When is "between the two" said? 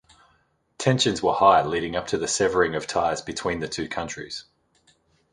3.21-3.87